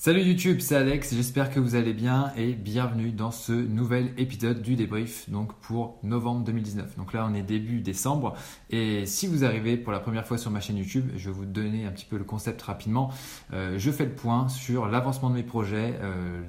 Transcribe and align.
Salut 0.00 0.22
YouTube, 0.22 0.60
c'est 0.60 0.76
Alex, 0.76 1.12
j'espère 1.12 1.50
que 1.50 1.58
vous 1.58 1.74
allez 1.74 1.92
bien 1.92 2.32
et 2.36 2.52
bienvenue 2.52 3.10
dans 3.10 3.32
ce 3.32 3.50
nouvel 3.50 4.14
épisode 4.16 4.62
du 4.62 4.76
débrief 4.76 5.28
donc 5.28 5.52
pour 5.54 5.98
novembre 6.04 6.44
2019. 6.44 6.96
Donc 6.96 7.12
là 7.12 7.26
on 7.28 7.34
est 7.34 7.42
début 7.42 7.80
décembre 7.80 8.36
et 8.70 9.06
si 9.06 9.26
vous 9.26 9.44
arrivez 9.44 9.76
pour 9.76 9.92
la 9.92 9.98
première 9.98 10.24
fois 10.24 10.38
sur 10.38 10.52
ma 10.52 10.60
chaîne 10.60 10.76
YouTube, 10.76 11.10
je 11.16 11.30
vais 11.30 11.34
vous 11.34 11.46
donner 11.46 11.84
un 11.84 11.90
petit 11.90 12.04
peu 12.04 12.16
le 12.16 12.22
concept 12.22 12.62
rapidement. 12.62 13.10
Euh, 13.52 13.74
je 13.76 13.90
fais 13.90 14.04
le 14.04 14.12
point 14.12 14.48
sur 14.48 14.86
l'avancement 14.86 15.30
de 15.30 15.34
mes 15.34 15.42
projets, 15.42 15.98
euh, 16.00 16.42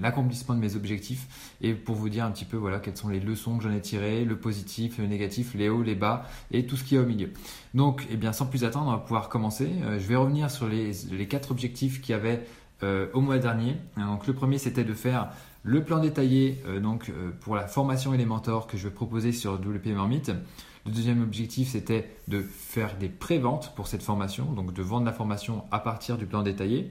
l'accomplissement 0.00 0.56
de 0.56 0.60
mes 0.60 0.74
objectifs 0.74 1.54
et 1.60 1.74
pour 1.74 1.94
vous 1.94 2.08
dire 2.08 2.24
un 2.24 2.32
petit 2.32 2.46
peu 2.46 2.56
voilà 2.56 2.80
quelles 2.80 2.96
sont 2.96 3.10
les 3.10 3.20
leçons 3.20 3.58
que 3.58 3.62
j'en 3.62 3.72
ai 3.72 3.80
tirées, 3.80 4.24
le 4.24 4.40
positif, 4.40 4.98
le 4.98 5.06
négatif, 5.06 5.54
les 5.54 5.68
hauts, 5.68 5.84
les 5.84 5.94
bas 5.94 6.26
et 6.50 6.66
tout 6.66 6.76
ce 6.76 6.82
qui 6.82 6.96
est 6.96 6.98
au 6.98 7.06
milieu. 7.06 7.30
Donc 7.74 8.08
eh 8.10 8.16
bien 8.16 8.32
sans 8.32 8.46
plus 8.46 8.64
attendre, 8.64 8.88
on 8.88 8.90
va 8.90 8.98
pouvoir 8.98 9.28
commencer. 9.28 9.70
Euh, 9.84 10.00
je 10.00 10.06
vais 10.08 10.16
revenir 10.16 10.50
sur 10.50 10.66
les, 10.66 10.90
les 11.12 11.28
quatre 11.28 11.52
objectifs 11.52 12.00
qui 12.00 12.12
avaient 12.12 12.40
euh, 12.40 12.67
au 12.82 13.20
mois 13.20 13.38
dernier. 13.38 13.76
Donc, 13.96 14.26
le 14.26 14.34
premier, 14.34 14.58
c'était 14.58 14.84
de 14.84 14.94
faire 14.94 15.30
le 15.62 15.84
plan 15.84 15.98
détaillé 15.98 16.58
euh, 16.66 16.80
donc, 16.80 17.10
euh, 17.10 17.30
pour 17.40 17.54
la 17.54 17.66
formation 17.66 18.14
et 18.14 18.26
que 18.66 18.76
je 18.78 18.88
vais 18.88 18.94
proposer 18.94 19.32
sur 19.32 19.54
WP. 19.54 19.86
Le 20.86 20.92
deuxième 20.92 21.22
objectif, 21.22 21.68
c'était 21.68 22.10
de 22.28 22.40
faire 22.40 22.96
des 22.96 23.08
pré-ventes 23.08 23.74
pour 23.74 23.88
cette 23.88 24.02
formation, 24.02 24.46
donc 24.52 24.72
de 24.72 24.82
vendre 24.82 25.04
la 25.04 25.12
formation 25.12 25.64
à 25.70 25.80
partir 25.80 26.16
du 26.16 26.24
plan 26.24 26.42
détaillé. 26.42 26.90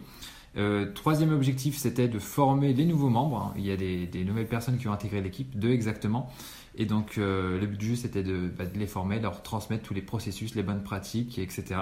troisième 0.93 1.33
objectif, 1.33 1.77
c'était 1.77 2.07
de 2.07 2.19
former 2.19 2.73
les 2.73 2.85
nouveaux 2.85 3.09
membres. 3.09 3.53
Il 3.57 3.65
y 3.65 3.71
a 3.71 3.77
des, 3.77 4.23
nouvelles 4.25 4.47
personnes 4.47 4.77
qui 4.77 4.87
ont 4.87 4.93
intégré 4.93 5.21
l'équipe, 5.21 5.57
deux 5.57 5.71
exactement. 5.71 6.29
Et 6.75 6.85
donc, 6.85 7.15
le 7.17 7.65
but 7.65 7.77
du 7.77 7.87
jeu, 7.87 7.95
c'était 7.95 8.23
de, 8.23 8.49
bah, 8.55 8.65
de 8.65 8.77
les 8.77 8.87
former, 8.87 9.19
leur 9.19 9.41
transmettre 9.41 9.83
tous 9.83 9.95
les 9.95 10.03
processus, 10.03 10.53
les 10.53 10.63
bonnes 10.63 10.83
pratiques, 10.83 11.39
etc. 11.39 11.77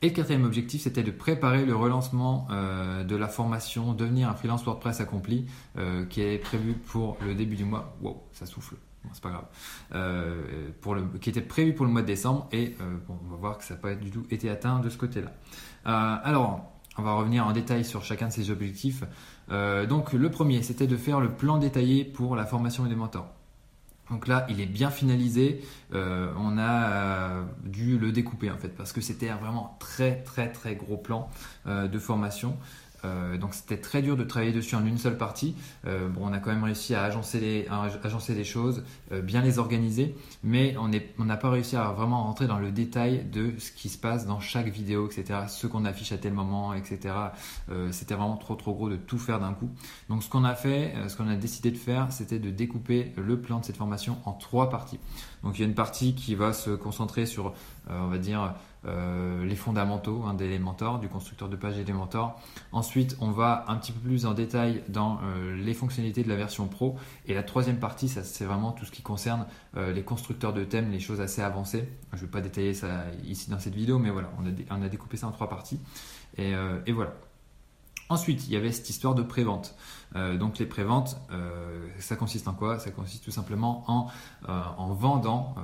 Et 0.00 0.10
le 0.10 0.14
quatrième 0.14 0.44
objectif, 0.44 0.82
c'était 0.82 1.02
de 1.02 1.10
préparer 1.10 1.66
le 1.66 1.74
relancement 1.74 2.46
euh, 2.50 3.02
de 3.02 3.16
la 3.16 3.26
formation 3.26 3.94
Devenir 3.94 4.28
un 4.28 4.34
freelance 4.34 4.64
WordPress 4.64 5.00
accompli, 5.00 5.46
euh, 5.76 6.04
qui 6.06 6.20
est 6.20 6.38
prévu 6.38 6.74
pour 6.74 7.16
le 7.26 7.34
début 7.34 7.56
du 7.56 7.64
mois. 7.64 7.96
Wow, 8.00 8.22
ça 8.30 8.46
souffle. 8.46 8.76
c'est 9.12 9.22
pas 9.22 9.30
grave. 9.30 9.46
Euh, 9.96 10.70
pour 10.80 10.94
le, 10.94 11.02
qui 11.20 11.30
était 11.30 11.40
prévu 11.40 11.74
pour 11.74 11.84
le 11.84 11.90
mois 11.90 12.02
de 12.02 12.06
décembre 12.06 12.46
et 12.52 12.76
bon, 13.08 13.18
on 13.26 13.30
va 13.30 13.36
voir 13.36 13.58
que 13.58 13.64
ça 13.64 13.74
n'a 13.74 13.80
pas 13.80 13.94
du 13.96 14.12
tout 14.12 14.24
été 14.30 14.48
atteint 14.48 14.78
de 14.78 14.88
ce 14.88 14.96
côté-là. 14.96 15.32
alors, 15.84 16.72
on 16.96 17.02
va 17.02 17.14
revenir 17.14 17.46
en 17.46 17.52
détail 17.52 17.84
sur 17.84 18.04
chacun 18.04 18.28
de 18.28 18.32
ces 18.32 18.50
objectifs. 18.52 19.02
donc, 19.50 20.12
le 20.12 20.30
premier, 20.30 20.62
c'était 20.62 20.86
de 20.86 20.96
faire 20.96 21.20
le 21.20 21.30
plan 21.30 21.58
détaillé 21.58 22.04
pour 22.04 22.36
la 22.36 22.46
formation 22.46 22.84
des 22.84 22.94
mentors. 22.94 23.37
Donc 24.10 24.26
là, 24.26 24.46
il 24.48 24.60
est 24.60 24.66
bien 24.66 24.90
finalisé. 24.90 25.60
Euh, 25.94 26.32
on 26.38 26.58
a 26.58 26.90
euh, 26.90 27.42
dû 27.64 27.98
le 27.98 28.12
découper 28.12 28.50
en 28.50 28.56
fait 28.56 28.68
parce 28.68 28.92
que 28.92 29.00
c'était 29.00 29.28
vraiment 29.28 29.76
très 29.80 30.22
très 30.22 30.50
très 30.50 30.74
gros 30.74 30.96
plan 30.96 31.30
euh, 31.66 31.88
de 31.88 31.98
formation. 31.98 32.56
Euh, 33.04 33.38
donc 33.38 33.54
c'était 33.54 33.78
très 33.78 34.02
dur 34.02 34.16
de 34.16 34.24
travailler 34.24 34.52
dessus 34.52 34.74
en 34.74 34.84
une 34.84 34.98
seule 34.98 35.16
partie. 35.16 35.54
Euh, 35.86 36.08
bon, 36.08 36.22
on 36.24 36.32
a 36.32 36.38
quand 36.38 36.50
même 36.50 36.64
réussi 36.64 36.94
à 36.94 37.04
agencer 37.04 37.40
les, 37.40 37.68
agencer 38.02 38.44
choses, 38.44 38.84
euh, 39.12 39.20
bien 39.20 39.42
les 39.42 39.58
organiser, 39.58 40.14
mais 40.42 40.76
on 40.78 41.24
n'a 41.24 41.36
pas 41.36 41.50
réussi 41.50 41.76
à 41.76 41.90
vraiment 41.92 42.24
rentrer 42.24 42.46
dans 42.46 42.58
le 42.58 42.70
détail 42.70 43.24
de 43.24 43.52
ce 43.58 43.72
qui 43.72 43.88
se 43.88 43.98
passe 43.98 44.26
dans 44.26 44.40
chaque 44.40 44.68
vidéo, 44.68 45.06
etc. 45.06 45.40
Ce 45.48 45.66
qu'on 45.66 45.84
affiche 45.84 46.12
à 46.12 46.18
tel 46.18 46.32
moment, 46.32 46.74
etc. 46.74 47.14
c'était 47.90 48.14
vraiment 48.14 48.36
trop 48.36 48.54
trop 48.54 48.72
gros 48.72 48.88
de 48.88 48.96
tout 48.96 49.18
faire 49.18 49.40
d'un 49.40 49.52
coup. 49.52 49.70
Donc 50.08 50.22
ce 50.22 50.30
qu'on 50.30 50.44
a 50.44 50.54
fait, 50.54 50.94
ce 51.08 51.16
qu'on 51.16 51.28
a 51.28 51.36
décidé 51.36 51.70
de 51.70 51.76
faire, 51.76 52.10
c'était 52.10 52.38
de 52.38 52.50
découper 52.50 53.12
le 53.16 53.40
plan 53.40 53.60
de 53.60 53.64
cette 53.64 53.76
formation 53.76 54.18
en 54.24 54.32
trois 54.32 54.70
parties. 54.70 54.98
Donc 55.42 55.58
il 55.58 55.62
y 55.62 55.64
a 55.64 55.68
une 55.68 55.74
partie 55.74 56.14
qui 56.14 56.34
va 56.34 56.52
se 56.52 56.70
concentrer 56.70 57.26
sur, 57.26 57.54
on 57.88 58.08
va 58.08 58.18
dire, 58.18 58.54
euh, 58.84 59.44
les 59.44 59.56
fondamentaux 59.56 60.22
hein, 60.26 60.34
d'Elementor, 60.34 61.00
du 61.00 61.08
constructeur 61.08 61.48
de 61.48 61.56
page 61.56 61.78
Elementor. 61.78 62.40
Ensuite, 62.72 63.16
on 63.20 63.30
va 63.30 63.64
un 63.68 63.76
petit 63.76 63.92
peu 63.92 64.00
plus 64.00 64.24
en 64.24 64.34
détail 64.34 64.82
dans 64.88 65.18
euh, 65.24 65.56
les 65.56 65.74
fonctionnalités 65.74 66.22
de 66.22 66.28
la 66.28 66.36
version 66.36 66.66
pro. 66.68 66.96
Et 67.26 67.34
la 67.34 67.42
troisième 67.42 67.78
partie, 67.78 68.08
ça, 68.08 68.22
c'est 68.22 68.44
vraiment 68.44 68.72
tout 68.72 68.84
ce 68.84 68.92
qui 68.92 69.02
concerne 69.02 69.46
euh, 69.76 69.92
les 69.92 70.02
constructeurs 70.02 70.52
de 70.52 70.64
thèmes, 70.64 70.90
les 70.90 71.00
choses 71.00 71.20
assez 71.20 71.42
avancées. 71.42 71.88
Je 72.12 72.18
ne 72.18 72.22
vais 72.22 72.28
pas 72.28 72.40
détailler 72.40 72.74
ça 72.74 73.04
ici 73.26 73.50
dans 73.50 73.58
cette 73.58 73.74
vidéo, 73.74 73.98
mais 73.98 74.10
voilà, 74.10 74.30
on 74.70 74.82
a, 74.82 74.88
découpé 74.88 75.16
ça 75.16 75.26
en 75.26 75.32
trois 75.32 75.48
parties. 75.48 75.80
Et 76.36 76.52
voilà. 76.92 77.12
Ensuite, 78.10 78.46
il 78.46 78.52
y 78.52 78.56
avait 78.56 78.72
cette 78.72 78.88
histoire 78.88 79.14
de 79.14 79.22
prévente. 79.22 79.74
Euh, 80.16 80.38
donc 80.38 80.58
les 80.58 80.66
préventes, 80.66 81.20
euh, 81.30 81.86
ça 81.98 82.16
consiste 82.16 82.48
en 82.48 82.54
quoi? 82.54 82.78
Ça 82.78 82.90
consiste 82.90 83.24
tout 83.24 83.30
simplement 83.30 83.84
en, 83.86 84.06
euh, 84.48 84.62
en 84.78 84.94
vendant 84.94 85.54
euh, 85.58 85.60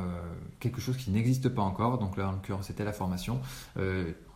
quelque 0.61 0.81
chose 0.81 0.97
qui 0.99 1.11
n'existe 1.11 1.49
pas 1.49 1.63
encore. 1.63 1.99
Donc 1.99 2.17
là, 2.17 2.29
en 2.29 2.33
l'occurrence, 2.33 2.67
c'était 2.67 2.85
la 2.85 2.93
formation. 2.93 3.41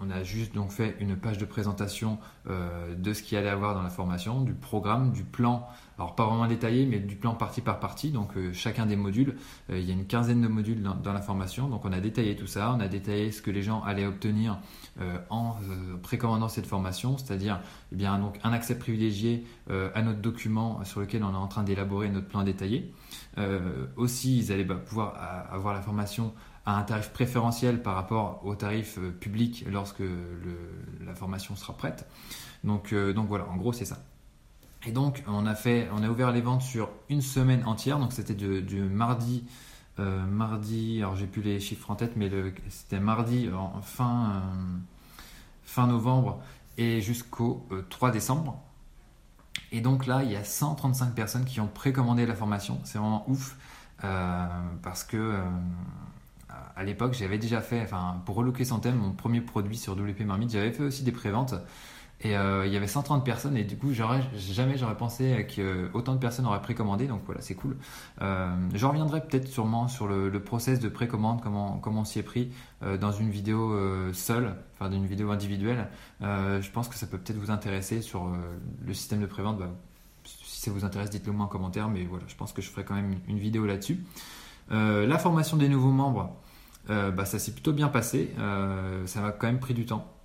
Euh, 0.00 0.04
on 0.08 0.10
a 0.10 0.22
juste 0.22 0.54
donc 0.54 0.70
fait 0.70 0.96
une 1.00 1.16
page 1.16 1.38
de 1.38 1.44
présentation 1.44 2.18
de 2.46 3.12
ce 3.12 3.22
qu'il 3.22 3.36
allait 3.36 3.48
avoir 3.48 3.74
dans 3.74 3.82
la 3.82 3.90
formation, 3.90 4.40
du 4.40 4.54
programme, 4.54 5.12
du 5.12 5.22
plan. 5.22 5.66
Alors 5.98 6.14
pas 6.14 6.24
vraiment 6.24 6.46
détaillé, 6.46 6.86
mais 6.86 6.98
du 6.98 7.16
plan 7.16 7.34
partie 7.34 7.60
par 7.60 7.78
partie. 7.78 8.10
Donc 8.10 8.30
chacun 8.52 8.86
des 8.86 8.96
modules, 8.96 9.36
il 9.68 9.82
y 9.82 9.90
a 9.90 9.92
une 9.94 10.06
quinzaine 10.06 10.40
de 10.40 10.48
modules 10.48 10.82
dans, 10.82 11.12
la 11.12 11.20
formation. 11.20 11.68
Donc 11.68 11.84
on 11.84 11.92
a 11.92 12.00
détaillé 12.00 12.36
tout 12.36 12.46
ça. 12.46 12.74
On 12.74 12.80
a 12.80 12.88
détaillé 12.88 13.32
ce 13.32 13.42
que 13.42 13.50
les 13.50 13.62
gens 13.62 13.82
allaient 13.82 14.06
obtenir 14.06 14.58
en 15.28 15.56
précommandant 16.02 16.48
cette 16.48 16.66
formation, 16.66 17.18
c'est-à-dire 17.18 17.60
eh 17.92 17.96
bien 17.96 18.18
donc 18.18 18.38
un 18.44 18.52
accès 18.52 18.78
privilégié 18.78 19.44
à 19.68 20.00
notre 20.00 20.20
document 20.20 20.82
sur 20.84 21.00
lequel 21.00 21.24
on 21.24 21.32
est 21.32 21.36
en 21.36 21.48
train 21.48 21.64
d'élaborer 21.64 22.08
notre 22.08 22.28
plan 22.28 22.44
détaillé. 22.44 22.94
Euh, 23.38 23.86
aussi, 23.96 24.38
ils 24.38 24.52
allaient 24.52 24.64
bah, 24.64 24.74
pouvoir 24.76 25.14
avoir 25.50 25.74
la 25.74 25.80
formation 25.80 26.32
à 26.68 26.76
un 26.76 26.82
tarif 26.82 27.08
préférentiel 27.10 27.82
par 27.82 27.94
rapport 27.94 28.44
au 28.44 28.54
tarif 28.54 28.98
euh, 28.98 29.10
public 29.10 29.64
lorsque 29.70 30.02
la 31.04 31.14
formation 31.14 31.56
sera 31.56 31.72
prête. 31.74 32.06
Donc, 32.62 32.92
euh, 32.92 33.14
donc 33.14 33.26
voilà, 33.26 33.46
en 33.48 33.56
gros, 33.56 33.72
c'est 33.72 33.86
ça. 33.86 33.98
Et 34.86 34.92
donc, 34.92 35.24
on 35.26 35.46
a, 35.46 35.54
fait, 35.54 35.88
on 35.92 36.02
a 36.02 36.08
ouvert 36.08 36.30
les 36.30 36.42
ventes 36.42 36.60
sur 36.62 36.90
une 37.08 37.22
semaine 37.22 37.64
entière. 37.64 37.98
Donc, 37.98 38.12
c'était 38.12 38.34
du, 38.34 38.80
mardi, 38.82 39.44
mardi, 39.98 40.98
alors 40.98 41.16
j'ai 41.16 41.26
plus 41.26 41.42
les 41.42 41.58
chiffres 41.58 41.90
en 41.90 41.96
tête, 41.96 42.12
mais 42.14 42.30
c'était 42.68 43.00
mardi 43.00 43.50
fin, 43.82 44.44
fin 45.64 45.88
novembre 45.88 46.40
et 46.76 47.00
jusqu'au 47.00 47.66
3 47.90 48.12
décembre. 48.12 48.62
Et 49.72 49.80
donc 49.80 50.06
là, 50.06 50.22
il 50.22 50.30
y 50.30 50.36
a 50.36 50.44
135 50.44 51.12
personnes 51.14 51.44
qui 51.44 51.60
ont 51.60 51.66
précommandé 51.66 52.24
la 52.24 52.36
formation. 52.36 52.80
C'est 52.84 52.98
vraiment 52.98 53.28
ouf 53.28 53.56
euh, 54.04 54.46
parce 54.82 55.02
que 55.02 55.16
euh, 55.16 55.42
à 56.76 56.84
l'époque, 56.84 57.14
j'avais 57.14 57.38
déjà 57.38 57.60
fait, 57.60 57.82
enfin, 57.82 58.22
pour 58.24 58.36
relooker 58.36 58.64
son 58.64 58.80
thème, 58.80 58.96
mon 58.96 59.12
premier 59.12 59.40
produit 59.40 59.76
sur 59.76 59.94
WP 59.94 60.20
Marmite, 60.20 60.50
j'avais 60.50 60.72
fait 60.72 60.82
aussi 60.82 61.02
des 61.02 61.12
préventes. 61.12 61.54
Et 62.20 62.36
euh, 62.36 62.66
il 62.66 62.72
y 62.72 62.76
avait 62.76 62.88
130 62.88 63.24
personnes 63.24 63.56
et 63.56 63.62
du 63.62 63.76
coup, 63.76 63.92
jamais 63.92 64.76
j'aurais 64.76 64.96
pensé 64.96 65.46
que 65.54 65.88
autant 65.94 66.14
de 66.14 66.18
personnes 66.18 66.46
auraient 66.46 66.60
précommandé. 66.60 67.06
Donc 67.06 67.22
voilà, 67.24 67.40
c'est 67.40 67.54
cool. 67.54 67.76
Euh, 68.22 68.56
je 68.74 68.86
reviendrai 68.86 69.20
peut-être 69.20 69.46
sûrement 69.46 69.86
sur 69.86 70.08
le, 70.08 70.28
le, 70.28 70.42
process 70.42 70.80
de 70.80 70.88
précommande, 70.88 71.40
comment, 71.40 71.78
comment 71.78 72.00
on 72.00 72.04
s'y 72.04 72.18
est 72.18 72.24
pris 72.24 72.50
euh, 72.82 72.96
dans 72.96 73.12
une 73.12 73.30
vidéo 73.30 73.72
euh, 73.72 74.12
seule, 74.12 74.56
enfin 74.74 74.90
d'une 74.90 75.06
vidéo 75.06 75.30
individuelle. 75.30 75.88
Je 76.20 76.70
pense 76.72 76.88
que 76.88 76.96
ça 76.96 77.06
peut 77.06 77.18
peut-être 77.18 77.38
vous 77.38 77.52
intéresser 77.52 78.02
sur 78.02 78.28
le 78.84 78.94
système 78.94 79.20
de 79.20 79.26
prévente. 79.26 79.58
Bah, 79.58 79.70
si 80.24 80.60
ça 80.60 80.72
vous 80.72 80.84
intéresse, 80.84 81.10
dites-le 81.10 81.32
moi 81.32 81.46
en 81.46 81.48
commentaire. 81.48 81.88
Mais 81.88 82.04
voilà, 82.04 82.24
je 82.26 82.34
pense 82.34 82.52
que 82.52 82.62
je 82.62 82.68
ferai 82.68 82.84
quand 82.84 82.94
même 82.94 83.14
une, 83.28 83.38
vidéo 83.38 83.64
là-dessus. 83.64 84.00
la 84.70 85.18
formation 85.18 85.56
des 85.56 85.68
nouveaux 85.68 85.92
membres, 85.92 86.36
bah, 86.88 87.24
ça 87.24 87.38
s'est 87.38 87.52
plutôt 87.52 87.72
bien 87.72 87.88
passé. 87.88 88.30
ça 89.06 89.20
m'a 89.20 89.32
quand 89.32 89.46
même 89.46 89.60
pris 89.60 89.74
du 89.74 89.86
temps 89.86 90.18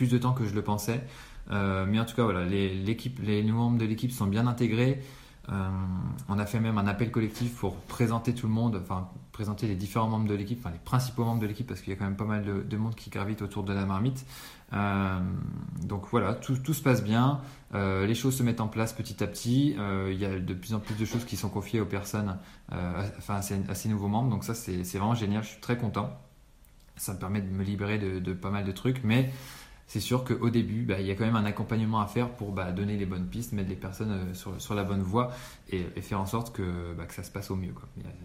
plus 0.00 0.08
de 0.08 0.16
temps 0.16 0.32
que 0.32 0.46
je 0.46 0.54
le 0.54 0.62
pensais. 0.62 1.02
Euh, 1.50 1.84
mais 1.86 2.00
en 2.00 2.06
tout 2.06 2.16
cas, 2.16 2.24
voilà, 2.24 2.44
les, 2.44 2.74
les 2.74 3.42
membres 3.42 3.76
de 3.76 3.84
l'équipe 3.84 4.12
sont 4.12 4.26
bien 4.26 4.46
intégrés. 4.46 5.00
Euh, 5.50 5.68
on 6.28 6.38
a 6.38 6.46
fait 6.46 6.60
même 6.60 6.78
un 6.78 6.86
appel 6.86 7.10
collectif 7.10 7.56
pour 7.56 7.76
présenter 7.76 8.34
tout 8.34 8.46
le 8.46 8.52
monde, 8.52 8.78
enfin 8.80 9.08
présenter 9.32 9.66
les 9.66 9.74
différents 9.74 10.08
membres 10.08 10.28
de 10.28 10.34
l'équipe, 10.34 10.58
enfin 10.60 10.70
les 10.70 10.78
principaux 10.78 11.24
membres 11.24 11.40
de 11.40 11.46
l'équipe, 11.46 11.66
parce 11.66 11.80
qu'il 11.80 11.92
y 11.92 11.96
a 11.96 11.98
quand 11.98 12.04
même 12.04 12.16
pas 12.16 12.24
mal 12.24 12.44
de, 12.44 12.76
monde 12.76 12.94
qui 12.94 13.10
gravite 13.10 13.42
autour 13.42 13.64
de 13.64 13.72
la 13.72 13.86
marmite. 13.86 14.26
Euh, 14.72 15.18
donc 15.82 16.04
voilà, 16.10 16.34
tout, 16.34 16.54
se 16.54 16.82
passe 16.82 17.02
bien, 17.02 17.40
les 17.72 18.14
choses 18.14 18.36
se 18.36 18.42
mettent 18.42 18.60
en 18.60 18.68
place 18.68 18.92
petit 18.92 19.24
à 19.24 19.26
petit. 19.26 19.76
il 20.08 20.18
y 20.18 20.24
a 20.24 20.38
de 20.38 20.54
plus 20.54 20.74
en 20.74 20.78
plus 20.78 20.94
de 20.94 21.04
choses 21.04 21.24
qui 21.24 21.36
sont 21.36 21.48
confiées 21.48 21.80
aux 21.80 21.86
personnes, 21.86 22.36
enfin 22.70 23.36
à 23.36 23.42
ces, 23.42 23.88
nouveaux 23.88 24.08
membres. 24.08 24.30
Donc 24.30 24.44
ça, 24.44 24.54
c'est 24.54 24.82
vraiment 24.98 25.14
génial. 25.14 25.42
Je 25.42 25.48
suis 25.48 25.60
très 25.60 25.78
content. 25.78 26.10
Ça 26.96 27.14
me 27.14 27.18
permet 27.18 27.40
de 27.40 27.48
me 27.48 27.64
libérer 27.64 27.98
de 27.98 28.32
pas 28.34 28.50
mal 28.50 28.64
de 28.64 28.72
trucs, 28.72 29.02
mais 29.02 29.30
c'est 29.90 29.98
sûr 29.98 30.22
qu'au 30.22 30.50
début, 30.50 30.84
bah, 30.84 31.00
il 31.00 31.06
y 31.08 31.10
a 31.10 31.16
quand 31.16 31.24
même 31.24 31.34
un 31.34 31.44
accompagnement 31.44 32.00
à 32.00 32.06
faire 32.06 32.30
pour 32.30 32.52
bah, 32.52 32.70
donner 32.70 32.96
les 32.96 33.06
bonnes 33.06 33.26
pistes, 33.26 33.50
mettre 33.50 33.70
les 33.70 33.74
personnes 33.74 34.12
euh, 34.12 34.58
sur, 34.60 34.74
la 34.76 34.84
bonne 34.84 35.02
voie 35.02 35.32
et, 35.68 35.82
faire 36.00 36.20
en 36.20 36.26
sorte 36.26 36.54
que, 36.54 36.94
bah, 36.96 37.06
que, 37.06 37.12
ça 37.12 37.24
se 37.24 37.30
passe 37.32 37.50
au 37.50 37.56
mieux. 37.56 37.74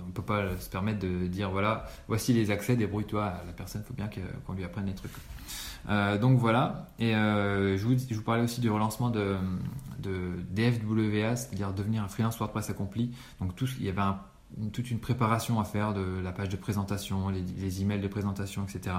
On 0.04 0.06
ne 0.06 0.12
peut 0.12 0.22
pas 0.22 0.56
se 0.60 0.70
permettre 0.70 1.00
de 1.00 1.26
dire 1.26 1.50
voilà, 1.50 1.88
voici 2.08 2.34
les 2.34 2.52
accès, 2.52 2.76
débrouille-toi. 2.76 3.34
La 3.48 3.54
personne, 3.54 3.82
il 3.84 3.88
faut 3.88 3.96
bien 3.96 4.08
qu'on 4.46 4.54
lui 4.54 4.64
apprenne 4.64 4.86
les 4.86 4.94
trucs. 4.94 5.12
Euh, 5.90 6.20
donc 6.20 6.38
voilà. 6.38 6.92
Et 7.00 7.16
euh, 7.16 7.78
je, 7.78 7.84
vous, 7.88 7.96
je, 7.98 8.20
parlais 8.20 8.44
aussi 8.44 8.62
du 8.62 8.70
relancement 8.70 9.10
de, 9.10 9.36
de 9.98 10.34
DFWA, 10.52 11.36
c'est-à-dire 11.36 11.74
devenir 11.74 12.04
un 12.04 12.08
freelance 12.08 12.38
WordPress 12.38 12.70
accompli. 12.70 13.10
Donc 13.42 13.56
tout, 13.56 13.68
il 13.80 13.88
y 13.88 13.90
avait 13.90 14.04
toute 14.71 14.89
une 14.92 15.00
préparation 15.00 15.59
à 15.59 15.65
faire 15.65 15.94
de 15.94 16.21
la 16.24 16.31
page 16.31 16.50
de 16.50 16.56
présentation, 16.56 17.30
les, 17.30 17.81
emails 17.81 18.00
de 18.00 18.07
présentation, 18.07 18.63
etc. 18.63 18.95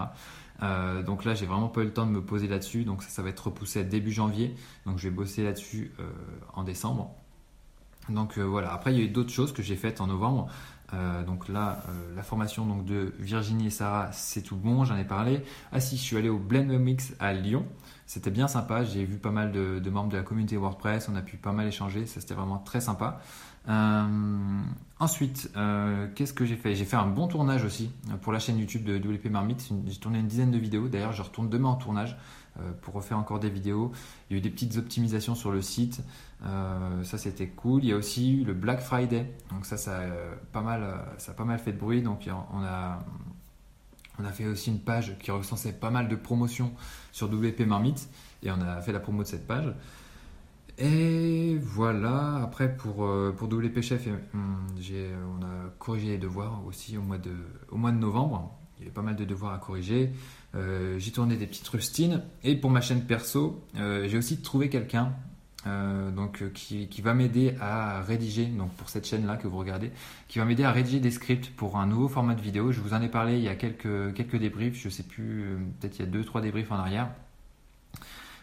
donc 1.06 1.25
là, 1.25 1.34
j'ai 1.34 1.46
vraiment 1.46 1.69
pas 1.69 1.82
eu 1.82 1.84
le 1.84 1.93
temps 1.93 2.06
de 2.06 2.10
me 2.10 2.22
poser 2.22 2.48
là-dessus. 2.48 2.84
Donc 2.84 3.02
ça, 3.02 3.22
va 3.22 3.31
être 3.31 3.46
repoussé 3.46 3.84
début 3.84 4.12
janvier. 4.12 4.54
Donc 4.84 4.98
je 4.98 5.08
vais 5.08 5.14
bosser 5.14 5.44
là-dessus 5.44 5.93
en 6.54 6.62
décembre. 6.62 7.14
Donc 8.08 8.38
voilà. 8.38 8.72
Après, 8.72 8.93
il 8.93 8.98
y 8.98 9.02
a 9.02 9.04
eu 9.04 9.08
d'autres 9.08 9.32
choses 9.32 9.52
que 9.52 9.62
j'ai 9.62 9.76
faites 9.76 10.00
en 10.00 10.06
novembre. 10.06 10.48
donc 11.26 11.48
là, 11.48 11.82
la 12.14 12.22
formation 12.22 12.66
donc, 12.66 12.84
de 12.84 13.14
Virginie 13.19 13.69
et 13.69 13.70
Sarah, 13.70 14.10
c'est 14.12 14.43
tout 14.43 14.56
bon, 14.56 14.84
j'en 14.84 14.96
ai 14.96 15.04
parlé. 15.04 15.43
Ah 15.72 15.81
si, 15.81 15.96
je 15.96 16.02
suis 16.02 16.16
allé 16.16 16.28
au 16.28 16.38
Blend 16.38 16.78
Mix 16.78 17.14
à 17.19 17.32
Lyon. 17.32 17.66
C'était 18.06 18.31
bien 18.31 18.46
sympa, 18.46 18.84
j'ai 18.84 19.04
vu 19.04 19.19
pas 19.19 19.32
mal 19.32 19.50
de, 19.50 19.90
membres 19.90 20.10
de 20.10 20.16
la 20.16 20.22
communauté 20.22 20.56
WordPress, 20.56 21.08
on 21.08 21.16
a 21.16 21.22
pu 21.22 21.37
pas 21.37 21.50
mal 21.50 21.66
échanger, 21.66 22.06
ça 22.06 22.20
c'était 22.20 22.34
vraiment 22.34 22.58
très 22.58 22.81
sympa. 22.81 23.20
Euh, 23.69 24.63
ensuite, 24.99 25.51
euh, 25.57 26.09
qu'est-ce 26.15 26.33
que 26.33 26.45
j'ai 26.45 26.57
fait? 26.57 26.75
J'ai 26.75 26.85
fait 26.85 26.97
un 26.97 27.07
bon 27.07 27.27
tournage 27.27 27.65
aussi 27.65 27.91
euh, 28.11 28.17
pour 28.17 28.33
la 28.33 28.39
chaîne 28.39 28.59
YouTube 28.59 28.85
de 28.85 28.97
WP 28.97 29.27
Marmite. 29.31 29.69
J'ai 29.87 29.99
tourné 29.99 30.19
une 30.19 30.29
dizaine 30.29 30.51
de 30.51 30.59
vidéos. 30.59 30.89
D'ailleurs, 30.89 31.13
je 31.13 31.23
retourne 31.23 31.49
demain 31.49 31.71
en 31.71 31.77
tournage 31.77 32.17
pour 32.81 32.95
refaire 32.95 33.19
encore 33.19 33.39
des 33.39 33.51
vidéos. 33.51 33.93
Il 34.31 34.33
y 34.33 34.37
a 34.37 34.39
eu 34.39 34.41
des 34.41 34.49
petites 34.49 34.79
optimisations 34.79 35.35
sur 35.35 35.53
le 35.53 35.61
site. 35.61 36.01
ça, 37.03 37.19
c'était 37.19 37.49
cool. 37.49 37.85
Il 37.85 37.91
y 37.91 37.93
a 37.93 37.97
aussi 37.97 38.33
eu 38.33 38.45
le 38.45 38.55
Black 38.55 38.81
Friday. 38.81 39.31
Donc 39.51 39.67
ça, 39.67 39.77
ça 39.77 39.99
a 39.99 40.07
pas 40.53 40.63
mal, 40.63 41.05
ça 41.19 41.33
a 41.33 41.35
pas 41.35 41.45
mal 41.45 41.59
fait 41.59 41.73
de 41.73 41.79
bruit. 41.79 42.01
Donc 42.01 42.31
on 42.55 42.65
a 42.65 43.01
on 44.19 44.25
a 44.25 44.33
fait 44.33 44.47
aussi 44.47 44.71
une 44.71 44.81
page 44.81 45.19
qui 45.19 45.31
recensait 45.31 45.73
pas 45.73 45.91
mal 45.91 46.09
de 46.09 46.17
promotions 46.17 46.73
sur 47.13 47.29
WP 47.29 47.61
Marmite 47.67 48.09
et 48.43 48.51
on 48.51 48.61
a 48.61 48.81
fait 48.81 48.93
la 48.93 49.01
promo 49.01 49.23
de 49.23 49.29
cette 49.29 49.47
page. 49.47 49.75
Et 50.78 51.56
voilà, 51.61 52.43
après 52.43 52.76
pour, 52.76 53.06
euh, 53.06 53.34
pour 53.37 53.49
WP 53.49 53.81
Chef, 53.81 54.06
hum, 54.34 54.67
on 54.75 55.44
a 55.44 55.70
corrigé 55.78 56.08
les 56.08 56.19
devoirs 56.19 56.62
aussi 56.67 56.99
au 56.99 57.02
mois 57.02 57.19
de, 57.19 57.32
au 57.70 57.76
mois 57.76 57.93
de 57.93 57.99
novembre. 57.99 58.55
Il 58.76 58.82
y 58.82 58.84
avait 58.84 58.94
pas 58.94 59.02
mal 59.02 59.17
de 59.17 59.25
devoirs 59.25 59.55
à 59.55 59.58
corriger. 59.58 60.12
Euh, 60.55 60.99
j'ai 60.99 61.12
tourné 61.12 61.37
des 61.37 61.46
petites 61.46 61.69
rustines. 61.69 62.23
Et 62.44 62.56
pour 62.56 62.70
ma 62.70 62.82
chaîne 62.82 63.02
perso, 63.02 63.62
euh, 63.76 64.06
j'ai 64.06 64.19
aussi 64.19 64.43
trouvé 64.43 64.69
quelqu'un 64.69 65.14
euh, 65.67 66.11
donc, 66.12 66.43
euh, 66.43 66.50
qui, 66.50 67.00
va 67.02 67.12
m'aider 67.12 67.55
à 67.61 68.00
rédiger, 68.02 68.46
donc 68.46 68.70
pour 68.75 68.88
cette 68.88 69.05
chaîne-là 69.05 69.37
que 69.37 69.49
vous 69.49 69.58
regardez, 69.58 69.90
qui 70.29 70.38
va 70.38 70.44
m'aider 70.44 70.62
à 70.62 70.70
rédiger 70.70 71.00
des 71.00 71.11
scripts 71.11 71.50
pour 71.56 71.76
un 71.76 71.87
nouveau 71.87 72.08
format 72.08 72.34
de 72.34 72.40
vidéo. 72.40 72.70
Je 72.70 72.81
vous 72.81 72.94
en 72.94 73.02
ai 73.02 73.08
parlé 73.08 73.37
il 73.37 73.43
y 73.43 73.49
a 73.49 73.56
quelques, 73.56 74.14
quelques 74.14 74.37
débriefs, 74.37 74.81
je 74.81 74.88
sais 74.88 75.02
plus, 75.02 75.43
euh, 75.43 75.56
peut-être 75.81 75.99
il 75.99 76.05
y 76.05 76.08
a 76.08 76.11
deux, 76.11 76.25
trois 76.25 76.40
débriefs 76.40 76.70
en 76.70 76.76
arrière. 76.76 77.08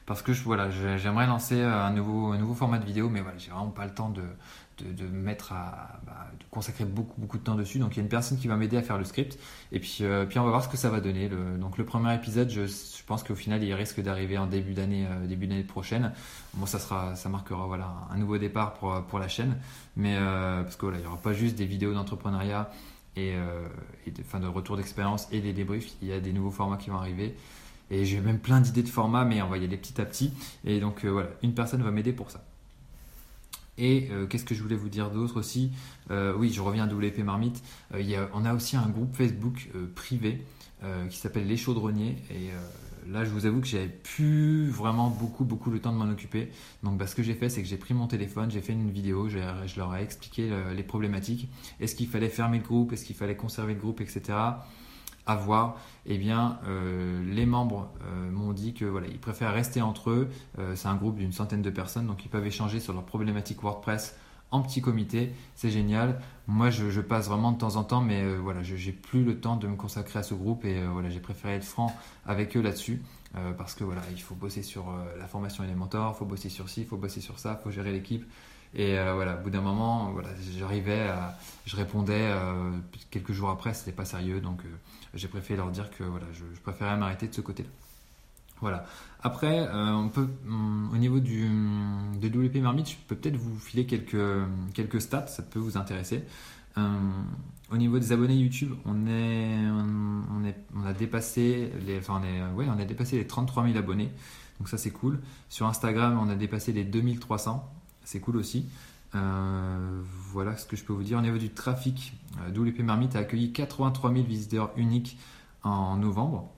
Parce 0.06 0.22
que 0.22 0.34
je, 0.34 0.44
voilà, 0.44 0.70
j'aimerais 0.70 1.28
lancer 1.28 1.62
un 1.62 1.92
nouveau, 1.92 2.36
nouveau 2.36 2.54
format 2.54 2.78
de 2.78 2.86
vidéo, 2.86 3.10
mais 3.10 3.22
voilà, 3.22 3.38
j'ai 3.38 3.52
vraiment 3.52 3.70
pas 3.70 3.86
le 3.86 3.94
temps 3.94 4.10
de, 4.10 4.22
de, 4.82 5.06
mettre 5.06 5.54
à 5.54 6.00
bah, 6.06 6.28
consacrer 6.50 6.86
beaucoup 6.86 7.20
beaucoup 7.20 7.38
de 7.38 7.44
temps 7.44 7.56
dessus. 7.56 7.80
Donc 7.80 7.94
il 7.94 7.98
y 7.98 8.00
a 8.00 8.04
une 8.04 8.10
personne 8.10 8.38
qui 8.38 8.48
va 8.48 8.56
m'aider 8.56 8.78
à 8.78 8.82
faire 8.82 8.98
le 8.98 9.04
script 9.04 9.38
et 9.72 9.80
puis 9.80 10.00
euh, 10.02 10.26
puis 10.26 10.40
on 10.40 10.44
va 10.44 10.50
voir 10.50 10.64
ce 10.64 10.70
que 10.70 10.78
ça 10.78 10.90
va 10.90 11.00
donner. 11.00 11.30
Le, 11.30 11.58
donc 11.58 11.78
le 11.78 11.86
premier 11.86 12.14
épisode, 12.16 12.50
je, 12.50 12.62
pense 13.06 13.24
qu'au 13.24 13.36
final 13.36 13.62
il 13.62 13.74
risque 13.74 14.02
d'arriver 14.02 14.38
en 14.38 14.48
début 14.48 14.74
d'année 14.74 15.06
euh, 15.10 15.28
début 15.28 15.48
d'année 15.48 15.64
prochaine. 15.64 16.12
Bon 16.56 16.66
ça 16.66 16.80
sera 16.80 17.16
ça 17.16 17.30
marquera 17.30 17.68
voilà 17.68 17.94
un 18.12 18.18
nouveau 18.18 18.38
départ 18.38 18.74
pour 18.74 19.04
pour 19.04 19.20
la 19.20 19.28
chaîne, 19.28 19.58
mais 19.96 20.16
euh, 20.18 20.64
parce 20.64 20.76
que 20.76 20.86
voilà 20.86 21.00
il 21.00 21.04
y 21.04 21.08
aura 21.08 21.18
pas 21.18 21.34
juste 21.34 21.56
des 21.56 21.66
vidéos 21.66 21.94
d'entrepreneuriat 21.94 22.72
et, 23.16 23.36
fin, 24.26 24.40
de 24.40 24.48
retour 24.48 24.76
d'expérience 24.76 25.28
et 25.32 25.40
des 25.40 25.54
débriefs. 25.54 25.92
Il 26.02 26.08
y 26.08 26.14
a 26.14 26.20
des 26.20 26.34
nouveaux 26.34 26.50
formats 26.50 26.78
qui 26.78 26.90
vont 26.90 26.98
arriver. 26.98 27.36
Et 27.92 28.06
j'ai 28.06 28.20
même 28.20 28.40
plein 28.40 28.62
d'idées 28.62 28.84
de 28.84 28.90
formats, 28.90 29.26
mais 29.26 29.42
on 29.42 29.50
va 29.50 29.58
y 29.58 29.64
aller 29.64 29.78
petit 29.78 30.00
à 30.02 30.06
petit. 30.06 30.32
Et 30.66 30.80
donc 30.80 31.06
voilà, 31.06 31.30
une 31.44 31.54
personne 31.54 31.84
va 31.84 31.92
m'aider 31.92 32.14
pour 32.14 32.32
ça. 32.32 32.44
Et 33.78 34.10
euh, 34.12 34.28
qu'est-ce 34.28 34.46
que 34.46 34.56
je 34.56 34.62
voulais 34.62 34.76
vous 34.76 34.90
dire 34.90 35.10
d'autre 35.10 35.40
aussi? 35.40 35.72
Euh, 36.12 36.36
Oui, 36.38 36.52
je 36.52 36.62
reviens 36.62 36.88
à 36.88 36.94
WP 36.94 37.20
Marmite. 37.20 37.64
Euh, 37.94 38.28
on 38.34 38.46
a 38.46 38.54
aussi 38.54 38.76
un 38.76 38.88
groupe 38.88 39.16
Facebook 39.16 39.70
privé 39.96 40.44
qui 41.10 41.18
s'appelle 41.18 41.48
Les 41.48 41.56
Chaudronniers. 41.56 42.18
Et 42.30 42.50
là, 43.10 43.24
je 43.24 43.30
vous 43.30 43.46
avoue 43.46 43.62
que 43.62 43.68
j'avais 43.68 43.88
plus 43.88 44.68
vraiment 44.68 45.10
beaucoup, 45.10 45.46
beaucoup 45.46 45.72
le 45.72 45.80
temps 45.80 45.94
de 45.94 45.98
m'en 45.98 46.12
occuper. 46.12 46.52
Donc, 46.84 46.98
bah, 46.98 47.08
ce 47.08 47.16
que 47.16 47.24
j'ai 47.24 47.36
fait, 47.36 47.48
c'est 47.48 47.62
que 47.62 47.70
j'ai 47.70 47.78
pris 47.78 47.94
mon 47.94 48.06
téléphone, 48.06 48.52
j'ai 48.52 48.60
fait 48.60 48.74
une 48.74 48.92
vidéo, 48.92 49.30
je 49.30 49.38
leur 49.78 49.96
ai 49.96 50.04
expliqué 50.04 50.52
les 50.76 50.84
problématiques. 50.84 51.48
Est-ce 51.80 51.96
qu'il 51.96 52.10
fallait 52.10 52.28
fermer 52.28 52.58
le 52.58 52.66
groupe? 52.66 52.92
Est-ce 52.92 53.06
qu'il 53.06 53.16
fallait 53.16 53.38
conserver 53.38 53.76
le 53.76 53.80
groupe, 53.80 54.02
etc 54.02 54.34
à 55.26 55.36
voir, 55.36 55.78
eh 56.06 56.18
bien, 56.18 56.60
euh, 56.68 57.24
les 57.34 57.46
membres 57.46 57.90
euh, 58.06 58.30
m'ont 58.32 58.54
dit 58.54 58.74
que 58.74 58.86
voilà, 58.86 59.08
ils 59.08 59.20
préfèrent 59.20 59.54
rester 59.54 59.82
entre 59.82 60.10
eux. 60.10 60.30
Euh, 60.60 60.76
c'est 60.76 60.88
un 60.88 60.96
groupe 60.96 61.18
d'une 61.18 61.32
centaine 61.32 61.62
de 61.62 61.70
personnes, 61.70 62.08
donc 62.08 62.26
ils 62.26 62.30
peuvent 62.30 62.46
échanger 62.46 62.80
sur 62.80 62.94
leurs 62.94 63.06
problématiques 63.06 63.62
WordPress 63.62 64.18
en 64.52 64.62
petit 64.62 64.82
comité. 64.82 65.34
C'est 65.56 65.72
génial. 65.72 66.20
Moi, 66.48 66.70
je, 66.70 67.00
passe 67.02 67.28
vraiment 67.28 67.52
de 67.52 67.58
temps 67.58 67.78
en 67.78 67.84
temps, 67.84 68.02
mais 68.02 68.36
voilà, 68.36 68.62
je 68.62 68.76
n'ai 68.76 68.92
plus 68.92 69.24
le 69.24 69.40
temps 69.40 69.56
de 69.56 69.68
me 69.68 69.76
consacrer 69.76 70.20
à 70.20 70.24
ce 70.24 70.36
groupe 70.36 70.64
et 70.66 70.86
voilà, 70.86 71.10
j'ai 71.10 71.22
préféré 71.22 71.56
être 71.56 71.64
franc 71.64 71.96
avec 72.28 72.56
eux 72.56 72.62
là-dessus. 72.62 73.02
parce 73.58 73.74
que 73.74 73.84
voilà, 73.84 74.02
il 74.12 74.22
faut 74.22 74.36
bosser 74.36 74.62
sur 74.62 74.94
la 75.18 75.28
formation 75.28 75.64
élémentaire, 75.64 76.12
il 76.14 76.18
faut 76.20 76.26
bosser 76.26 76.50
sur 76.50 76.70
ci, 76.70 76.82
il 76.82 76.88
faut 76.88 76.98
bosser 76.98 77.20
sur 77.20 77.40
ça, 77.40 77.58
il 77.60 77.64
faut 77.64 77.72
gérer 77.72 77.92
l'équipe. 77.92 78.26
Et 78.76 78.96
voilà, 78.96 79.36
au 79.36 79.44
bout 79.44 79.52
d'un 79.52 79.62
moment, 79.62 80.10
voilà, 80.12 80.30
j'arrivais, 80.58 81.08
je 81.66 81.76
répondais 81.76 82.32
quelques 83.12 83.32
jours 83.32 83.50
après, 83.52 83.74
c'était 83.74 83.92
pas 83.92 84.06
sérieux, 84.06 84.42
donc 84.42 84.62
j'ai 85.14 85.28
préféré 85.28 85.58
leur 85.58 85.70
dire 85.70 85.90
que 85.92 86.04
voilà, 86.04 86.26
je, 86.34 86.44
préférais 86.62 86.98
m'arrêter 86.98 87.28
de 87.28 87.34
ce 87.34 87.42
côté-là. 87.42 87.70
Voilà. 88.62 88.86
Après, 89.22 89.68
euh, 89.68 89.92
on 89.92 90.10
peut, 90.10 90.28
au 90.48 90.98
niveau 90.98 91.20
du, 91.20 91.48
de 92.20 92.28
WP 92.28 92.58
Marmite, 92.58 92.90
je 92.90 92.96
peux 93.08 93.16
peut-être 93.16 93.36
vous 93.36 93.58
filer 93.58 93.86
quelques, 93.86 94.18
quelques 94.74 95.02
stats, 95.02 95.28
ça 95.28 95.44
peut 95.44 95.60
vous 95.60 95.78
intéresser. 95.78 96.24
Euh, 96.78 96.98
au 97.72 97.78
niveau 97.78 98.00
des 98.00 98.12
abonnés 98.12 98.36
YouTube, 98.36 98.74
on, 98.86 99.06
a 100.86 100.94
dépassé 100.94 101.72
les, 101.86 102.02
on 102.10 102.80
a 102.80 102.86
dépassé 102.86 103.18
les 103.18 103.28
33 103.28 103.66
000 103.66 103.78
abonnés, 103.78 104.12
donc 104.60 104.70
ça 104.70 104.78
c'est 104.78 104.92
cool. 104.92 105.20
Sur 105.50 105.68
Instagram, 105.68 106.18
on 106.22 106.30
a 106.30 106.36
dépassé 106.36 106.72
les 106.72 106.84
2300, 106.84 107.70
c'est 108.04 108.20
cool 108.20 108.38
aussi. 108.38 108.68
Euh, 109.16 110.02
voilà 110.32 110.58
ce 110.58 110.66
que 110.66 110.76
je 110.76 110.84
peux 110.84 110.94
vous 110.94 111.04
dire. 111.04 111.18
Au 111.18 111.22
niveau 111.22 111.38
du 111.38 111.50
trafic, 111.50 112.14
euh, 112.42 112.50
WP 112.50 112.80
Marmite 112.80 113.16
a 113.16 113.20
accueilli 113.20 113.52
83 113.52 114.12
000 114.14 114.26
visiteurs 114.26 114.72
uniques 114.76 115.18
en 115.64 115.98
novembre 115.98 116.50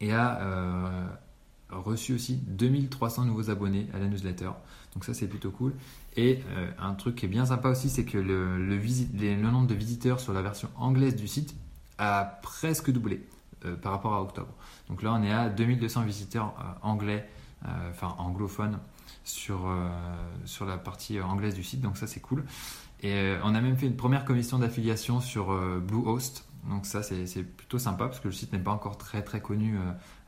et 0.00 0.12
a 0.12 0.40
euh, 0.42 1.06
reçu 1.70 2.14
aussi 2.14 2.36
2300 2.36 3.24
nouveaux 3.24 3.50
abonnés 3.50 3.88
à 3.94 3.98
la 3.98 4.06
newsletter. 4.06 4.50
Donc 4.94 5.04
ça 5.04 5.14
c'est 5.14 5.28
plutôt 5.28 5.50
cool. 5.50 5.72
Et 6.18 6.42
un 6.78 6.94
truc 6.94 7.16
qui 7.16 7.26
est 7.26 7.28
bien 7.28 7.44
sympa 7.44 7.68
aussi, 7.68 7.90
c'est 7.90 8.06
que 8.06 8.16
le, 8.16 8.56
le, 8.56 9.50
nombre 9.50 9.66
de 9.66 9.74
visiteurs 9.74 10.18
sur 10.18 10.32
la 10.32 10.40
version 10.40 10.70
anglaise 10.76 11.14
du 11.14 11.28
site 11.28 11.54
a 11.98 12.38
presque 12.42 12.90
doublé 12.90 13.22
par 13.82 13.92
rapport 13.92 14.14
à 14.14 14.22
octobre. 14.22 14.54
Donc 14.88 15.02
là 15.02 15.12
on 15.12 15.22
est 15.22 15.30
à 15.30 15.50
2200 15.50 16.04
visiteurs 16.04 16.54
anglais, 16.80 17.28
enfin 17.64 18.14
anglophones 18.18 18.78
sur, 19.26 19.66
euh, 19.66 19.88
sur 20.44 20.64
la 20.64 20.78
partie 20.78 21.20
anglaise 21.20 21.54
du 21.54 21.62
site, 21.62 21.80
donc 21.80 21.96
ça 21.96 22.06
c'est 22.06 22.20
cool. 22.20 22.44
Et 23.02 23.12
euh, 23.12 23.38
on 23.44 23.54
a 23.54 23.60
même 23.60 23.76
fait 23.76 23.86
une 23.86 23.96
première 23.96 24.24
commission 24.24 24.58
d'affiliation 24.58 25.20
sur 25.20 25.52
euh, 25.52 25.82
Bluehost, 25.84 26.46
donc 26.70 26.86
ça 26.86 27.02
c'est 27.02 27.42
plutôt 27.42 27.78
sympa 27.78 28.06
parce 28.06 28.20
que 28.20 28.28
le 28.28 28.32
site 28.32 28.52
n'est 28.52 28.58
pas 28.58 28.70
encore 28.72 28.98
très 28.98 29.22
très 29.22 29.40
connu 29.40 29.78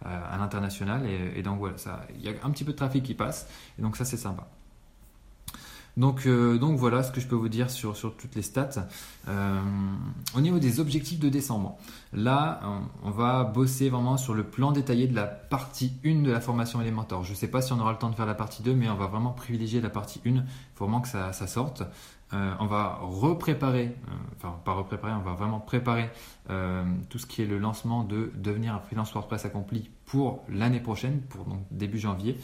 à 0.04 0.38
l'international 0.38 1.04
et, 1.04 1.42
donc 1.42 1.58
voilà, 1.58 1.74
il 2.14 2.22
y 2.24 2.28
a 2.28 2.32
un 2.44 2.50
petit 2.50 2.62
peu 2.62 2.70
de 2.70 2.76
trafic 2.76 3.02
qui 3.02 3.14
passe 3.14 3.48
et 3.76 3.82
donc 3.82 3.96
ça 3.96 4.04
c'est 4.04 4.16
sympa. 4.16 4.46
Donc, 5.96 6.28
donc, 6.28 6.78
voilà 6.78 7.02
ce 7.02 7.10
que 7.10 7.20
je 7.20 7.26
peux 7.26 7.34
vous 7.34 7.48
dire 7.48 7.72
sur, 7.72 7.96
sur 7.96 8.16
toutes 8.16 8.36
les 8.36 8.42
stats. 8.42 8.86
Au 10.36 10.40
niveau 10.40 10.58
des 10.58 10.78
objectifs 10.78 11.18
de 11.18 11.28
décembre, 11.28 11.78
là, 12.12 12.60
on, 13.02 13.10
va 13.10 13.44
bosser 13.44 13.88
vraiment 13.88 14.16
sur 14.16 14.34
le 14.34 14.44
plan 14.44 14.72
détaillé 14.72 15.06
de 15.06 15.14
la 15.14 15.26
partie 15.26 15.92
1 16.04 16.22
de 16.22 16.30
la 16.30 16.40
formation 16.40 16.80
Elementor. 16.80 17.24
Je 17.24 17.30
ne 17.30 17.36
sais 17.36 17.48
pas 17.48 17.62
si 17.62 17.72
on 17.72 17.80
aura 17.80 17.92
le 17.92 17.98
temps 17.98 18.10
de 18.10 18.14
faire 18.14 18.26
la 18.26 18.34
partie 18.34 18.62
2, 18.62 18.74
mais 18.74 18.88
on 18.88 18.96
va 18.96 19.06
vraiment 19.06 19.32
privilégier 19.32 19.80
la 19.80 19.90
partie 19.90 20.20
1. 20.26 20.30
Il 20.30 20.42
faut 20.74 20.84
vraiment 20.84 21.00
que 21.00 21.08
ça, 21.08 21.32
sorte. 21.32 21.82
Euh, 22.34 22.52
on 22.60 22.66
va 22.66 22.98
repréparer, 23.00 23.86
euh, 23.86 24.12
enfin 24.36 24.54
pas 24.62 24.72
repréparer, 24.72 25.14
on 25.14 25.22
va 25.22 25.32
vraiment 25.32 25.60
préparer 25.60 26.10
euh, 26.50 26.84
tout 27.08 27.18
ce 27.18 27.24
qui 27.24 27.40
est 27.40 27.46
le 27.46 27.56
lancement 27.58 28.04
de 28.04 28.30
devenir 28.36 28.74
un 28.74 28.80
freelance 28.80 29.14
WordPress 29.14 29.46
accompli 29.46 29.88
pour 30.04 30.44
l'année 30.50 30.80
prochaine, 30.80 31.22
pour 31.22 31.46
donc 31.46 31.60
début 31.70 31.98
janvier. 31.98 32.36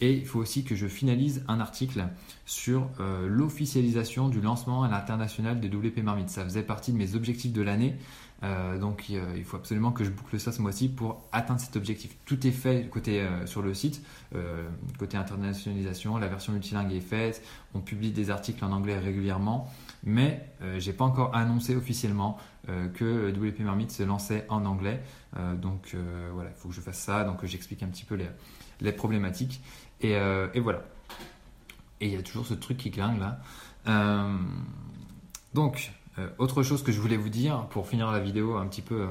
Et 0.00 0.12
il 0.12 0.26
faut 0.26 0.38
aussi 0.38 0.62
que 0.62 0.76
je 0.76 0.86
finalise 0.86 1.44
un 1.46 1.60
article 1.60 2.04
sur 2.44 2.88
l'officialisation 3.24 4.28
du 4.28 4.40
lancement 4.40 4.82
à 4.82 4.88
l'international 4.88 5.60
de 5.60 5.68
WP 5.68 6.02
Marmite. 6.02 6.28
Ça 6.28 6.42
faisait 6.42 6.64
partie 6.64 6.90
de 6.90 6.96
mes 6.96 7.14
objectifs 7.14 7.31
de 7.32 7.62
l'année. 7.62 7.96
Euh, 8.44 8.76
donc 8.78 9.08
il 9.08 9.44
faut 9.44 9.56
absolument 9.56 9.92
que 9.92 10.02
je 10.02 10.10
boucle 10.10 10.40
ça 10.40 10.50
ce 10.50 10.60
mois-ci 10.60 10.88
pour 10.88 11.22
atteindre 11.32 11.60
cet 11.60 11.76
objectif. 11.76 12.16
Tout 12.24 12.46
est 12.46 12.52
fait 12.52 12.88
côté 12.90 13.20
euh, 13.20 13.46
sur 13.46 13.62
le 13.62 13.72
site, 13.72 14.04
euh, 14.34 14.68
côté 14.98 15.16
internationalisation, 15.16 16.16
la 16.18 16.26
version 16.26 16.52
multilingue 16.52 16.92
est 16.92 17.00
faite, 17.00 17.42
on 17.74 17.80
publie 17.80 18.10
des 18.10 18.30
articles 18.30 18.64
en 18.64 18.72
anglais 18.72 18.98
régulièrement, 18.98 19.72
mais 20.04 20.48
j'ai 20.78 20.92
pas 20.92 21.04
encore 21.04 21.34
annoncé 21.34 21.76
officiellement 21.76 22.38
que 22.94 23.30
WP 23.30 23.60
Marmite 23.60 23.92
se 23.92 24.02
lançait 24.02 24.44
en 24.48 24.64
anglais. 24.64 25.02
donc 25.60 25.96
voilà, 26.32 26.50
il 26.50 26.56
faut 26.56 26.68
que 26.68 26.74
je 26.74 26.80
fasse 26.80 26.98
ça, 26.98 27.24
donc 27.24 27.44
j'explique 27.44 27.82
un 27.82 27.88
petit 27.88 28.04
peu 28.04 28.18
les, 28.80 28.92
problématiques 28.92 29.62
et, 30.00 30.12
et, 30.12 30.60
voilà. 30.60 30.82
Et 32.00 32.08
il 32.08 32.12
y 32.12 32.16
a 32.16 32.22
toujours 32.22 32.46
ce 32.46 32.54
truc 32.54 32.78
qui 32.78 32.90
clingue 32.90 33.20
là. 33.20 33.40
donc 35.54 35.92
euh, 36.18 36.28
autre 36.38 36.62
chose 36.62 36.82
que 36.82 36.92
je 36.92 37.00
voulais 37.00 37.16
vous 37.16 37.28
dire 37.28 37.66
pour 37.70 37.86
finir 37.86 38.10
la 38.10 38.20
vidéo 38.20 38.56
un 38.56 38.66
petit 38.66 38.82
peu 38.82 39.02
euh, 39.02 39.06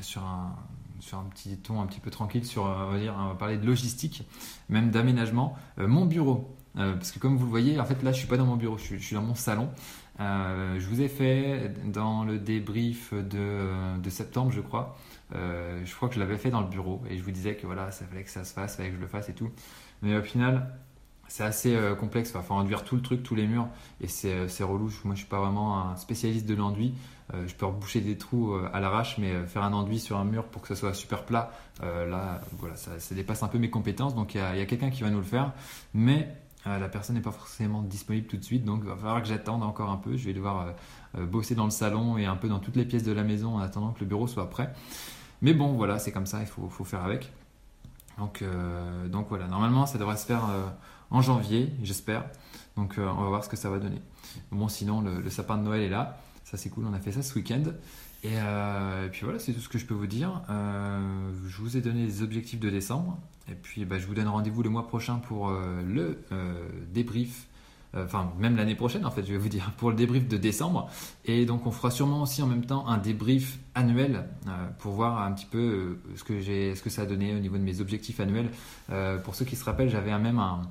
sur, 0.00 0.22
un, 0.22 0.56
sur 1.00 1.18
un 1.18 1.24
petit 1.24 1.56
ton 1.56 1.80
un 1.80 1.86
petit 1.86 2.00
peu 2.00 2.10
tranquille 2.10 2.44
sur, 2.44 2.64
on 2.64 2.90
va 2.90 2.98
dire, 2.98 3.14
parler 3.38 3.58
de 3.58 3.66
logistique, 3.66 4.26
même 4.68 4.90
d'aménagement. 4.90 5.56
mon 5.78 6.04
bureau, 6.06 6.56
parce 6.74 7.12
que 7.12 7.18
comme 7.18 7.36
vous 7.36 7.44
le 7.44 7.50
voyez, 7.50 7.78
en 7.78 7.84
fait 7.84 8.02
là 8.02 8.12
je 8.12 8.18
suis 8.18 8.26
pas 8.26 8.36
dans 8.36 8.46
mon 8.46 8.56
bureau, 8.56 8.78
je 8.78 8.96
suis, 8.96 9.14
dans 9.14 9.22
mon 9.22 9.34
salon. 9.34 9.70
je 10.18 10.86
vous 10.88 11.00
ai 11.00 11.08
fait 11.08 11.72
dans 11.86 12.24
le 12.24 12.38
débrief 12.38 13.14
de, 13.14 13.98
de 13.98 14.10
septembre, 14.10 14.50
je 14.50 14.60
crois. 14.60 14.96
je 15.32 15.94
crois 15.94 16.08
que 16.08 16.14
je 16.14 16.20
l'avais 16.20 16.38
fait 16.38 16.50
dans 16.50 16.60
le 16.60 16.68
bureau 16.68 17.02
et 17.08 17.18
je 17.18 17.22
vous 17.22 17.30
disais 17.30 17.54
que 17.54 17.66
voilà, 17.66 17.90
ça 17.90 18.04
fallait 18.04 18.24
que 18.24 18.30
ça 18.30 18.44
se 18.44 18.52
fasse, 18.52 18.76
fallait 18.76 18.90
que 18.90 18.96
je 18.96 19.00
le 19.00 19.06
fasse 19.08 19.28
et 19.28 19.34
tout. 19.34 19.50
Mais 20.02 20.16
au 20.16 20.22
final, 20.22 20.72
c'est 21.32 21.44
assez 21.44 21.74
euh, 21.74 21.94
complexe. 21.94 22.30
Il 22.34 22.42
faut 22.42 22.52
enduire 22.52 22.84
tout 22.84 22.94
le 22.94 23.00
truc, 23.00 23.22
tous 23.22 23.34
les 23.34 23.46
murs, 23.46 23.66
et 24.02 24.06
c'est 24.06 24.34
euh, 24.34 24.66
relou. 24.66 24.92
Moi, 25.04 25.14
je 25.14 25.20
suis 25.20 25.28
pas 25.28 25.40
vraiment 25.40 25.80
un 25.80 25.96
spécialiste 25.96 26.44
de 26.44 26.54
l'enduit. 26.54 26.92
Euh, 27.32 27.48
je 27.48 27.54
peux 27.54 27.64
reboucher 27.64 28.02
des 28.02 28.18
trous 28.18 28.54
à 28.70 28.80
l'arrache, 28.80 29.16
mais 29.16 29.46
faire 29.46 29.62
un 29.62 29.72
enduit 29.72 29.98
sur 29.98 30.18
un 30.18 30.24
mur 30.24 30.44
pour 30.44 30.60
que 30.60 30.68
ça 30.68 30.74
soit 30.74 30.92
super 30.92 31.24
plat, 31.24 31.50
là, 31.80 32.42
voilà, 32.58 32.76
ça, 32.76 33.14
dépasse 33.14 33.42
un 33.42 33.48
peu 33.48 33.58
mes 33.58 33.70
compétences. 33.70 34.14
Donc, 34.14 34.34
il 34.34 34.40
y 34.40 34.60
a, 34.60 34.66
quelqu'un 34.66 34.90
qui 34.90 35.02
va 35.02 35.08
nous 35.08 35.18
le 35.18 35.24
faire, 35.24 35.52
mais 35.94 36.28
la 36.66 36.88
personne 36.90 37.16
n'est 37.16 37.22
pas 37.22 37.32
forcément 37.32 37.80
disponible 37.80 38.26
tout 38.26 38.36
de 38.36 38.44
suite, 38.44 38.66
donc 38.66 38.80
il 38.82 38.88
va 38.90 38.96
falloir 38.96 39.22
que 39.22 39.28
j'attende 39.28 39.62
encore 39.62 39.88
un 39.88 39.96
peu. 39.96 40.18
Je 40.18 40.26
vais 40.26 40.34
devoir 40.34 40.74
bosser 41.16 41.54
dans 41.54 41.64
le 41.64 41.70
salon 41.70 42.18
et 42.18 42.26
un 42.26 42.36
peu 42.36 42.48
dans 42.48 42.58
toutes 42.58 42.76
les 42.76 42.84
pièces 42.84 43.04
de 43.04 43.12
la 43.12 43.24
maison 43.24 43.56
en 43.56 43.60
attendant 43.60 43.92
que 43.92 44.00
le 44.00 44.06
bureau 44.06 44.26
soit 44.26 44.50
prêt. 44.50 44.70
Mais 45.40 45.54
bon, 45.54 45.72
voilà, 45.72 45.98
c'est 45.98 46.12
comme 46.12 46.26
ça, 46.26 46.40
il 46.40 46.46
faut 46.46 46.84
faire 46.84 47.02
avec. 47.02 47.32
Donc, 48.18 48.44
donc 49.08 49.26
voilà, 49.28 49.46
normalement 49.46 49.86
ça 49.86 49.98
devrait 49.98 50.16
se 50.16 50.26
faire 50.26 50.42
en 51.12 51.20
janvier, 51.22 51.70
j'espère. 51.82 52.24
Donc 52.76 52.98
euh, 52.98 53.06
on 53.06 53.22
va 53.22 53.28
voir 53.28 53.44
ce 53.44 53.48
que 53.48 53.56
ça 53.56 53.70
va 53.70 53.78
donner. 53.78 54.00
Bon, 54.50 54.68
sinon, 54.68 55.02
le, 55.02 55.28
sapin 55.30 55.58
de 55.58 55.62
Noël 55.62 55.82
est 55.82 55.88
là. 55.88 56.18
Ça, 56.44 56.56
c'est 56.56 56.70
cool. 56.70 56.86
On 56.86 56.94
a 56.94 56.98
fait 56.98 57.12
ça 57.12 57.22
ce 57.22 57.34
week-end. 57.34 57.62
Et, 58.24 58.30
euh, 58.32 59.08
puis 59.08 59.22
voilà, 59.24 59.38
c'est 59.38 59.52
tout 59.52 59.60
ce 59.60 59.68
que 59.68 59.78
je 59.78 59.86
peux 59.86 59.94
vous 59.94 60.06
dire. 60.06 60.42
Euh, 60.48 61.30
je 61.46 61.56
vous 61.58 61.76
ai 61.76 61.80
donné 61.80 62.04
les 62.04 62.22
objectifs 62.22 62.60
de 62.60 62.70
décembre. 62.70 63.18
Et 63.50 63.54
puis 63.54 63.84
bah, 63.84 63.98
je 63.98 64.06
vous 64.06 64.14
donne 64.14 64.28
rendez-vous 64.28 64.62
le 64.62 64.70
mois 64.70 64.86
prochain 64.86 65.16
pour 65.16 65.50
le 65.50 66.24
débrief. 66.92 67.46
Enfin, 67.94 68.32
même 68.38 68.56
l'année 68.56 68.74
prochaine, 68.74 69.04
en 69.04 69.10
fait, 69.10 69.22
je 69.24 69.32
vais 69.32 69.38
vous 69.38 69.50
dire, 69.50 69.70
pour 69.76 69.90
le 69.90 69.96
débrief 69.96 70.26
de 70.26 70.36
décembre. 70.38 70.88
Et 71.24 71.44
donc, 71.44 71.66
on 71.66 71.70
fera 71.70 71.90
sûrement 71.90 72.22
aussi 72.22 72.42
en 72.42 72.46
même 72.46 72.64
temps 72.64 72.86
un 72.86 72.98
débrief 72.98 73.58
annuel 73.74 74.24
pour 74.78 74.92
voir 74.92 75.22
un 75.22 75.32
petit 75.32 75.44
peu 75.44 75.98
ce, 76.16 76.24
que 76.24 76.40
ce 76.40 76.80
que 76.82 76.88
ça 76.88 77.02
a 77.02 77.06
donné 77.06 77.34
au 77.34 77.38
niveau 77.38 77.58
de 77.58 77.62
mes 77.62 77.80
objectifs 77.82 78.18
annuels. 78.20 78.50
pour 79.24 79.34
ceux 79.34 79.44
qui 79.44 79.56
se 79.56 79.64
rappellent, 79.64 79.90
j'avais 79.90 80.18
même 80.18 80.38
un, 80.38 80.62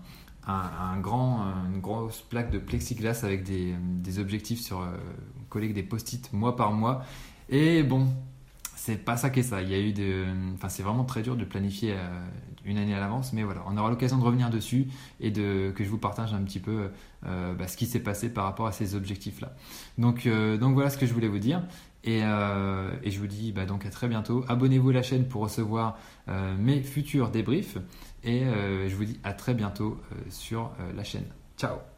un, 0.48 1.00
grand, 1.00 1.46
une 1.72 1.82
grosse 1.82 2.22
plaque 2.22 2.52
de 2.52 2.60
plexiglas 2.60 3.22
avec 3.24 3.44
des, 3.44 3.76
des 3.80 4.20
objectifs 4.20 4.62
sur, 4.62 4.82
euh, 4.82 4.88
avec 5.56 5.74
des 5.74 5.84
post-it 5.84 6.32
mois 6.34 6.56
par 6.56 6.72
mois. 6.72 7.04
Et 7.50 7.84
bon, 7.84 8.08
c'est 8.76 8.98
pas 8.98 9.18
ça 9.18 9.30
qu'est 9.30 9.44
ça. 9.44 9.62
Il 9.62 9.70
y 9.70 9.76
a 9.76 9.80
eu 9.80 9.94
de, 9.94 10.26
enfin, 10.56 10.70
c'est 10.70 10.84
vraiment 10.84 11.04
très 11.04 11.22
dur 11.22 11.36
de 11.36 11.46
planifier 11.46 11.94
euh, 11.94 12.26
une 12.66 12.78
année 12.78 12.94
à 12.94 13.00
l'avance, 13.00 13.34
mais 13.34 13.44
voilà, 13.44 13.64
on 13.68 13.78
aura 13.78 13.90
l'occasion 13.90 14.18
de 14.18 14.24
revenir 14.24 14.50
dessus 14.50 14.88
et 15.20 15.32
de 15.32 15.72
que 15.76 15.84
je 15.84 15.90
vous 15.90 15.98
partage 15.98 16.34
un 16.34 16.42
petit 16.44 16.60
peu 16.60 16.90
euh, 17.26 17.54
bah, 17.54 17.68
ce 17.68 17.78
qui 17.78 17.86
s'est 17.86 18.00
passé 18.00 18.34
par 18.34 18.46
rapport 18.46 18.68
à 18.68 18.72
ces 18.72 18.96
objectifs-là. 18.96 19.54
Donc, 19.98 20.28
donc 20.28 20.74
voilà 20.74 20.90
ce 20.90 20.98
que 20.98 21.06
je 21.06 21.14
voulais 21.14 21.28
vous 21.28 21.40
dire. 21.40 21.64
Et, 22.04 22.20
et 22.20 23.12
je 23.12 23.20
vous 23.20 23.28
dis 23.28 23.52
bah, 23.52 23.66
donc 23.66 23.86
à 23.86 23.90
très 23.90 24.08
bientôt. 24.08 24.44
Abonnez-vous 24.48 24.90
à 24.90 24.94
la 24.94 25.04
chaîne 25.04 25.28
pour 25.28 25.44
recevoir 25.44 25.98
mes 26.58 26.82
futurs 26.82 27.30
débriefs. 27.30 27.78
Et 28.24 28.44
euh, 28.44 28.88
je 28.88 28.96
vous 28.96 29.06
dis 29.06 29.20
à 29.24 29.34
très 29.34 29.54
bientôt 29.54 30.00
euh, 30.12 30.16
sur 30.30 30.72
euh, 30.80 30.94
la 30.94 31.04
chaîne. 31.04 31.26
Ciao 31.58 31.91